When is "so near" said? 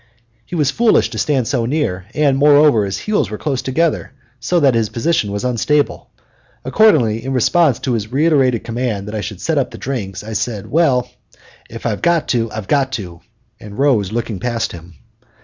1.47-2.07